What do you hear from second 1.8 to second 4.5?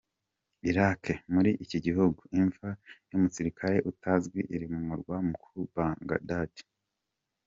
gihugu, imva y’Umusirikare Utazwi